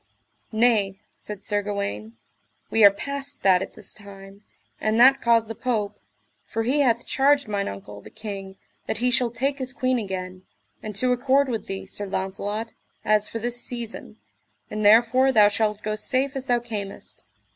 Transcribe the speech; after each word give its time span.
Nay, 0.51 0.97
said 1.15 1.43
Sir 1.43 1.61
Gawaine, 1.61 2.17
we 2.71 2.83
are 2.83 2.89
past 2.89 3.43
that 3.43 3.61
at 3.61 3.75
this 3.75 3.93
time, 3.93 4.43
and 4.79 4.99
that 4.99 5.21
caused 5.21 5.47
the 5.47 5.53
Pope, 5.53 5.99
for 6.43 6.63
he 6.63 6.79
hath 6.79 7.05
charged 7.05 7.47
mine 7.47 7.67
uncle, 7.67 8.01
the 8.01 8.09
king, 8.09 8.55
that 8.87 8.97
he 8.97 9.11
shall 9.11 9.29
take 9.29 9.59
his 9.59 9.73
queen 9.73 9.99
again, 9.99 10.41
and 10.81 10.95
to 10.95 11.11
accord 11.11 11.49
with 11.49 11.67
thee, 11.67 11.85
Sir 11.85 12.07
Launcelot, 12.07 12.73
as 13.05 13.29
for 13.29 13.37
this 13.37 13.61
season, 13.63 14.17
and 14.71 14.83
therefore 14.83 15.31
thou 15.31 15.49
shalt 15.49 15.83
go 15.83 15.95
safe 15.95 16.35
as 16.35 16.47
thou 16.47 16.57
camest. 16.57 17.23